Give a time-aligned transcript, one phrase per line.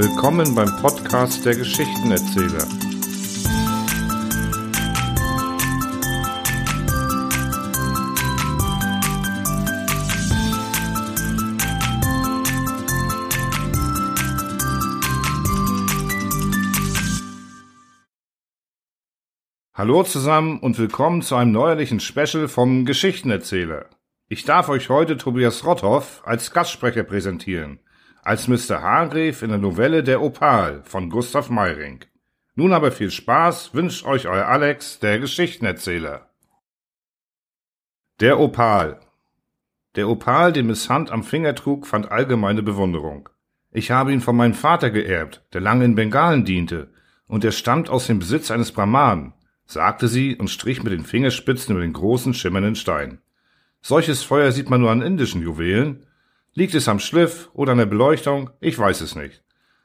[0.00, 2.68] Willkommen beim Podcast der Geschichtenerzähler.
[19.74, 23.86] Hallo zusammen und willkommen zu einem neuerlichen Special vom Geschichtenerzähler.
[24.28, 27.80] Ich darf euch heute Tobias Rotthoff als Gastsprecher präsentieren,
[28.22, 28.82] als Mr.
[28.82, 32.04] Hargreave in der Novelle Der Opal von Gustav Meyring.
[32.54, 36.28] Nun aber viel Spaß wünscht euch euer Alex, der Geschichtenerzähler.
[38.20, 39.00] Der Opal
[39.94, 43.28] Der Opal, den Miss Hunt am Finger trug, fand allgemeine Bewunderung.
[43.70, 46.90] Ich habe ihn von meinem Vater geerbt, der lange in Bengalen diente,
[47.26, 49.34] und er stammt aus dem Besitz eines Brahmanen,
[49.66, 53.20] sagte sie und strich mit den Fingerspitzen über den großen, schimmernden Stein.
[53.80, 56.06] Solches Feuer sieht man nur an indischen Juwelen.
[56.58, 58.50] Liegt es am Schliff oder an der Beleuchtung?
[58.58, 59.44] Ich weiß es nicht.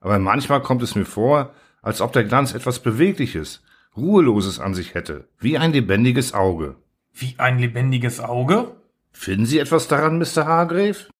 [0.00, 1.52] Aber manchmal kommt es mir vor,
[1.82, 3.62] als ob der Glanz etwas Bewegliches,
[3.94, 6.76] Ruheloses an sich hätte, wie ein lebendiges Auge.
[7.12, 8.76] Wie ein lebendiges Auge?
[9.12, 10.46] Finden Sie etwas daran, Mr.
[10.46, 11.10] Hargrave?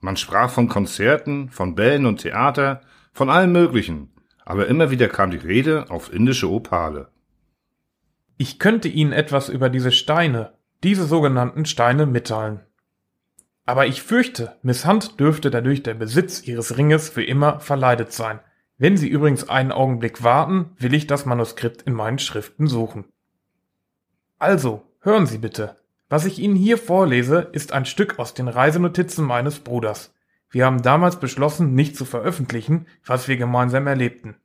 [0.00, 2.82] Man sprach von Konzerten, von Bällen und Theater,
[3.14, 4.12] von allem Möglichen,
[4.44, 7.08] aber immer wieder kam die Rede auf indische Opale.
[8.36, 10.52] Ich könnte Ihnen etwas über diese Steine,
[10.82, 12.60] diese sogenannten Steine mitteilen.
[13.66, 18.40] Aber ich fürchte, Miss Hunt dürfte dadurch der Besitz ihres Ringes für immer verleidet sein.
[18.76, 23.06] Wenn Sie übrigens einen Augenblick warten, will ich das Manuskript in meinen Schriften suchen.
[24.38, 25.76] Also, hören Sie bitte.
[26.10, 30.14] Was ich Ihnen hier vorlese, ist ein Stück aus den Reisenotizen meines Bruders.
[30.50, 34.36] Wir haben damals beschlossen, nicht zu veröffentlichen, was wir gemeinsam erlebten.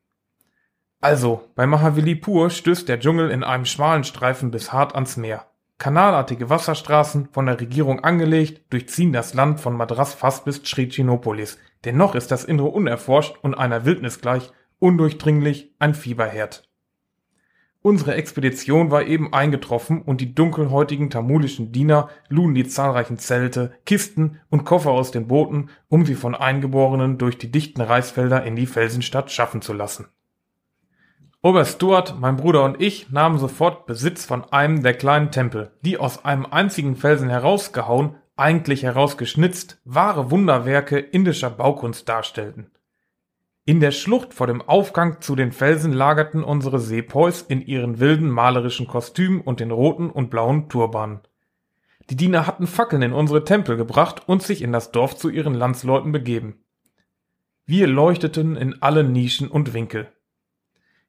[1.01, 5.48] Also, bei Mahavilipur stößt der Dschungel in einem schmalen Streifen bis hart ans Meer.
[5.79, 11.57] Kanalartige Wasserstraßen, von der Regierung angelegt, durchziehen das Land von Madras fast bis Trichinopoulos.
[11.85, 16.69] Dennoch ist das Innere unerforscht und einer Wildnis gleich, undurchdringlich, ein Fieberherd.
[17.81, 24.41] Unsere Expedition war eben eingetroffen und die dunkelhäutigen tamulischen Diener luden die zahlreichen Zelte, Kisten
[24.49, 28.65] und Koffer aus den Booten, um sie von Eingeborenen durch die dichten Reisfelder in die
[28.65, 30.09] Felsenstadt schaffen zu lassen.
[31.41, 35.97] Oberst Stuart, mein Bruder und ich nahmen sofort Besitz von einem der kleinen Tempel, die
[35.97, 42.71] aus einem einzigen Felsen herausgehauen, eigentlich herausgeschnitzt, wahre Wunderwerke indischer Baukunst darstellten.
[43.63, 48.29] In der Schlucht vor dem Aufgang zu den Felsen lagerten unsere Sepoys in ihren wilden
[48.29, 51.21] malerischen Kostümen und den roten und blauen Turbanen.
[52.09, 55.53] Die Diener hatten Fackeln in unsere Tempel gebracht und sich in das Dorf zu ihren
[55.53, 56.65] Landsleuten begeben.
[57.65, 60.11] Wir leuchteten in alle Nischen und Winkel.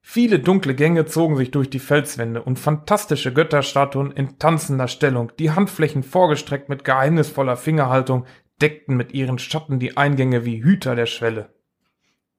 [0.03, 5.51] Viele dunkle Gänge zogen sich durch die Felswände und fantastische Götterstatuen in tanzender Stellung, die
[5.51, 8.27] Handflächen vorgestreckt mit geheimnisvoller Fingerhaltung,
[8.61, 11.55] deckten mit ihren Schatten die Eingänge wie Hüter der Schwelle.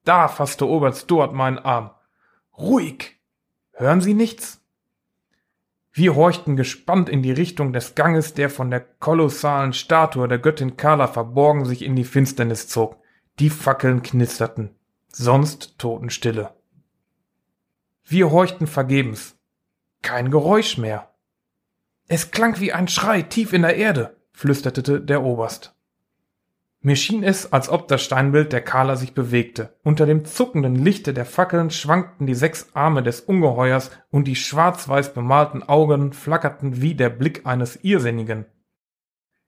[0.04, 1.92] Da fasste Oberst Stuart meinen Arm.
[2.58, 3.20] Ruhig!
[3.74, 4.62] Hören Sie nichts?
[5.94, 10.78] Wir horchten gespannt in die Richtung des Ganges, der von der kolossalen Statue der Göttin
[10.78, 12.98] Kala verborgen sich in die Finsternis zog.
[13.40, 14.76] Die Fackeln knisterten.
[15.10, 16.54] Sonst Totenstille.
[18.12, 19.38] Wir horchten vergebens.
[20.02, 21.14] Kein Geräusch mehr.
[22.10, 25.74] Es klang wie ein Schrei tief in der Erde, flüsterte der Oberst.
[26.82, 29.78] Mir schien es, als ob das Steinbild der Kala sich bewegte.
[29.84, 35.14] Unter dem zuckenden Lichte der Fackeln schwankten die sechs Arme des Ungeheuers und die schwarz-weiß
[35.14, 38.46] bemalten Augen flackerten wie der Blick eines Irrsinnigen.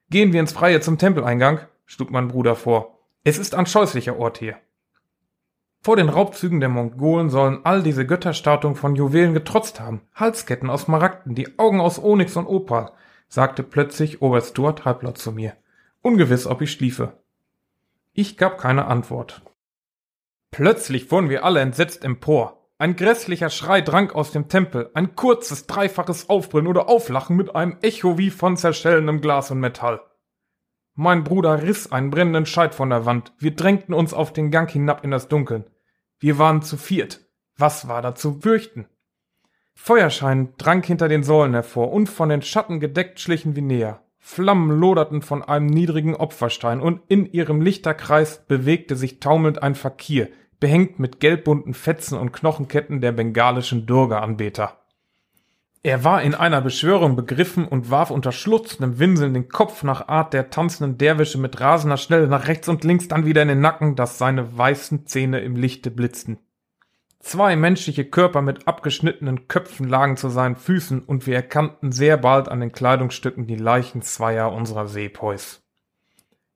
[0.10, 2.98] Gehen wir ins Freie zum Tempeleingang, schlug mein Bruder vor.
[3.26, 4.56] Es ist ein scheußlicher Ort hier.
[5.86, 10.00] Vor den Raubzügen der Mongolen sollen all diese Götterstatuen von Juwelen getrotzt haben.
[10.16, 12.94] Halsketten aus Maragden, die Augen aus Onyx und Opal,
[13.28, 15.58] sagte plötzlich Oberst Stuart halblaut zu mir.
[16.02, 17.20] Ungewiss, ob ich schliefe.
[18.14, 19.42] Ich gab keine Antwort.
[20.52, 22.66] Plötzlich fuhren wir alle entsetzt empor.
[22.78, 27.78] Ein grässlicher Schrei drang aus dem Tempel, ein kurzes, dreifaches Aufbrüllen oder Auflachen mit einem
[27.82, 30.00] Echo wie von zerschellendem Glas und Metall.
[30.96, 33.34] Mein Bruder riss einen brennenden Scheit von der Wand.
[33.38, 35.66] Wir drängten uns auf den Gang hinab in das Dunkeln.
[36.24, 37.20] Wir waren zu viert.
[37.58, 38.88] Was war da zu fürchten?
[39.76, 44.06] Feuerschein drang hinter den Säulen hervor und von den Schatten gedeckt schlichen wir näher.
[44.20, 50.30] Flammen loderten von einem niedrigen Opferstein und in ihrem Lichterkreis bewegte sich taumelnd ein Fakir,
[50.62, 54.82] behängt mit gelbbunten Fetzen und Knochenketten der bengalischen Durga-Anbeter.
[55.86, 60.34] Er war in einer Beschwörung begriffen und warf unter schluchzendem Winseln den Kopf nach Art
[60.34, 63.98] der tanzenden Derwische mit rasender Schnelle nach rechts und links, dann wieder in den Nacken,
[63.98, 66.40] dass seine weißen Zähne im Lichte blitzten.
[67.20, 72.48] Zwei menschliche Körper mit abgeschnittenen Köpfen lagen zu seinen Füßen und wir erkannten sehr bald
[72.48, 75.64] an den Kleidungsstücken die Leichen zweier unserer Seepoys.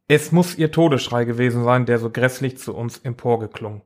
[0.07, 3.81] Es muss ihr Todesschrei gewesen sein, der so grässlich zu uns emporgeklungen.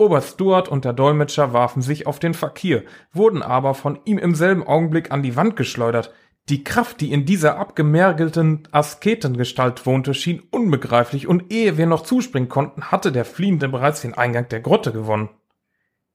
[0.00, 4.34] Oberst Stuart und der Dolmetscher warfen sich auf den Fakir, wurden aber von ihm im
[4.34, 6.10] selben Augenblick an die Wand geschleudert.
[6.48, 12.48] Die Kraft, die in dieser abgemergelten Asketengestalt wohnte, schien unbegreiflich, und ehe wir noch zuspringen
[12.48, 15.28] konnten, hatte der Fliehende bereits den Eingang der Grotte gewonnen.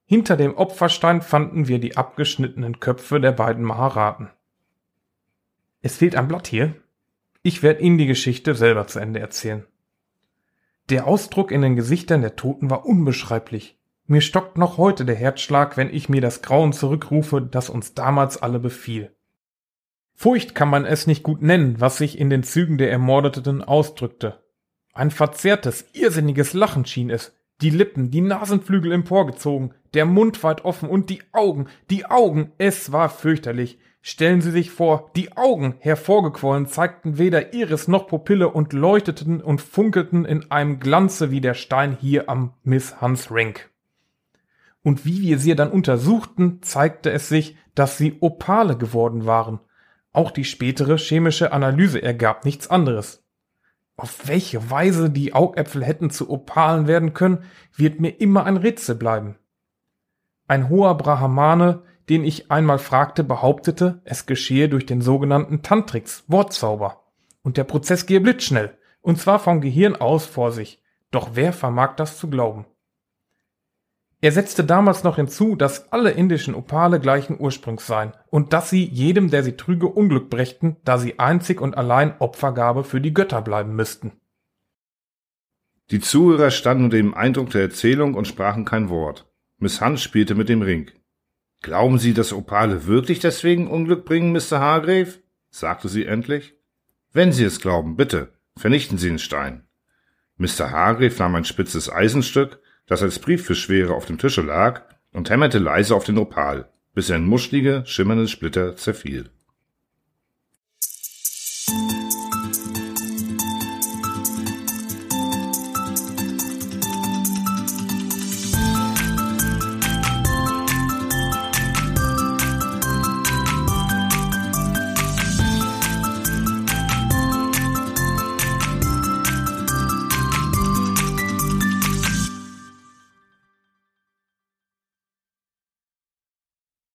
[0.05, 4.29] Hinter dem Opferstein fanden wir die abgeschnittenen Köpfe der beiden Maharaten.
[5.81, 6.73] Es fehlt ein Blatt hier.
[7.43, 9.63] Ich werde Ihnen die Geschichte selber zu Ende erzählen.
[10.89, 13.75] Der Ausdruck in den Gesichtern der Toten war unbeschreiblich.
[14.07, 18.41] Mir stockt noch heute der Herzschlag, wenn ich mir das Grauen zurückrufe, das uns damals
[18.41, 19.11] alle befiel.
[20.13, 24.43] Furcht kann man es nicht gut nennen, was sich in den Zügen der Ermordeten ausdrückte.
[24.93, 30.87] Ein verzerrtes, irrsinniges Lachen schien es, die Lippen, die Nasenflügel emporgezogen, der Mund weit offen
[30.87, 33.79] und die Augen, die Augen, es war fürchterlich.
[34.01, 39.61] Stellen Sie sich vor, die Augen, hervorgequollen, zeigten weder Iris noch Pupille und leuchteten und
[39.61, 43.71] funkelten in einem Glanze wie der Stein hier am Miss Hans Rink.
[44.85, 49.59] Und wie wir sie dann untersuchten, zeigte es sich, dass sie Opale geworden waren.
[50.11, 53.23] Auch die spätere chemische Analyse ergab nichts anderes.
[53.97, 57.45] Auf welche Weise die Augäpfel hätten zu Opalen werden können,
[57.75, 59.39] wird mir immer ein Rätsel bleiben.
[60.47, 67.01] Ein hoher Brahmane, den ich einmal fragte, behauptete, es geschehe durch den sogenannten Tantrix, Wortzauber.
[67.41, 70.83] Und der Prozess gehe blitzschnell, und zwar vom Gehirn aus vor sich.
[71.09, 72.67] Doch wer vermag das zu glauben?
[74.25, 78.83] Er setzte damals noch hinzu, dass alle indischen Opale gleichen Ursprungs seien und dass sie
[78.83, 83.44] jedem, der sie trüge, Unglück brächten, da sie einzig und allein Opfergabe für die Götter
[83.44, 84.13] bleiben müssten.
[85.92, 89.31] Die Zuhörer standen unter dem Eindruck der Erzählung und sprachen kein Wort.
[89.60, 90.89] Miss Hunt spielte mit dem Ring.
[91.62, 94.60] Glauben Sie, dass Opale wirklich deswegen Unglück bringen, Mr.
[94.60, 95.19] Hargrave?
[95.51, 96.56] sagte sie endlich.
[97.13, 99.68] Wenn Sie es glauben, bitte, vernichten Sie den Stein.
[100.38, 100.72] Mr.
[100.72, 105.95] Hargrave nahm ein spitzes Eisenstück, das als Brieffischschwere auf dem Tische lag, und hämmerte leise
[105.95, 109.29] auf den Opal, bis er in muschlige, schimmernde Splitter zerfiel.